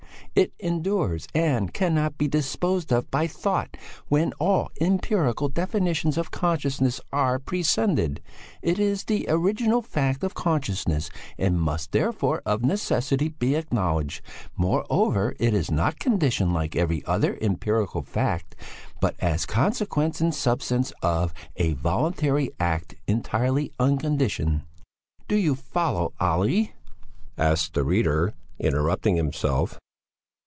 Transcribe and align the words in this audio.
It 0.33 0.53
endures 0.61 1.27
and 1.35 1.73
cannot 1.73 2.17
be 2.17 2.29
disposed 2.29 2.93
of 2.93 3.11
by 3.11 3.27
thought 3.27 3.75
when 4.07 4.31
all 4.39 4.71
empirical 4.79 5.49
definitions 5.49 6.17
of 6.17 6.31
consciousness 6.31 7.01
are 7.11 7.37
prescinded. 7.37 8.21
It 8.61 8.79
is 8.79 9.03
the 9.03 9.25
original 9.27 9.81
fact 9.81 10.23
of 10.23 10.33
consciousness 10.33 11.09
and 11.37 11.59
must 11.59 11.91
therefore, 11.91 12.41
of 12.45 12.63
necessity, 12.63 13.27
be 13.27 13.55
acknowledged. 13.55 14.21
Moreover, 14.55 15.35
it 15.37 15.53
is 15.53 15.69
not 15.69 15.99
conditioned 15.99 16.53
like 16.53 16.77
every 16.77 17.03
other 17.05 17.37
empirical 17.41 18.01
fact, 18.01 18.55
but 19.01 19.15
as 19.19 19.45
consequence 19.45 20.21
and 20.21 20.33
substance 20.33 20.93
of 21.01 21.33
a 21.57 21.73
voluntary 21.73 22.51
act 22.57 22.95
entirely 23.05 23.73
unconditioned.'" 23.81 24.61
"Do 25.27 25.35
you 25.35 25.55
follow, 25.55 26.13
Olle?" 26.21 26.67
asked 27.37 27.73
the 27.73 27.83
reader, 27.83 28.33
interrupting 28.61 29.17
himself. 29.17 29.77